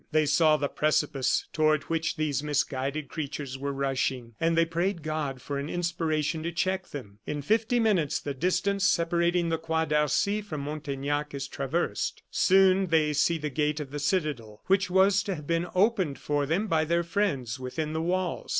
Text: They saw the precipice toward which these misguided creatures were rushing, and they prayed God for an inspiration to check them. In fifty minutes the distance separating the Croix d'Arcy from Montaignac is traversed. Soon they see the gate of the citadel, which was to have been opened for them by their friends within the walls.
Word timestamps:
They 0.11 0.25
saw 0.25 0.57
the 0.57 0.67
precipice 0.67 1.45
toward 1.53 1.83
which 1.83 2.15
these 2.15 2.41
misguided 2.41 3.07
creatures 3.07 3.55
were 3.59 3.71
rushing, 3.71 4.33
and 4.39 4.57
they 4.57 4.65
prayed 4.65 5.03
God 5.03 5.43
for 5.43 5.59
an 5.59 5.69
inspiration 5.69 6.41
to 6.41 6.51
check 6.51 6.87
them. 6.87 7.19
In 7.27 7.43
fifty 7.43 7.79
minutes 7.79 8.19
the 8.19 8.33
distance 8.33 8.83
separating 8.83 9.49
the 9.49 9.59
Croix 9.59 9.85
d'Arcy 9.85 10.41
from 10.41 10.61
Montaignac 10.61 11.35
is 11.35 11.47
traversed. 11.47 12.23
Soon 12.31 12.87
they 12.87 13.13
see 13.13 13.37
the 13.37 13.51
gate 13.51 13.79
of 13.79 13.91
the 13.91 13.99
citadel, 13.99 14.63
which 14.65 14.89
was 14.89 15.21
to 15.21 15.35
have 15.35 15.45
been 15.45 15.67
opened 15.75 16.17
for 16.17 16.47
them 16.47 16.65
by 16.65 16.83
their 16.83 17.03
friends 17.03 17.59
within 17.59 17.93
the 17.93 18.01
walls. 18.01 18.49